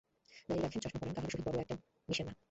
[0.49, 1.75] দাড়ি রাখেন, চশমা পরেন, কাহারও সহিত বড়ো একটা
[2.09, 2.33] মিশেন না।